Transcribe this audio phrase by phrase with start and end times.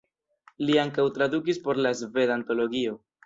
[0.69, 2.97] Li ankaŭ tradukis por la Sveda Antologio.